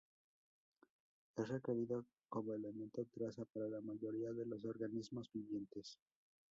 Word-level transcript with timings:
Es 1.35 1.47
requerido 1.49 2.07
como 2.27 2.55
elemento 2.55 3.05
traza 3.13 3.45
para 3.45 3.67
la 3.67 3.81
mayoría 3.81 4.31
de 4.33 4.47
los 4.47 4.65
organismos 4.65 5.29
vivientes. 5.31 5.99